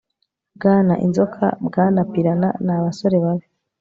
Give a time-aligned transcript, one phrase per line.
[0.57, 3.45] Bwana Inzoka Bwana Piranha Ni abasore babi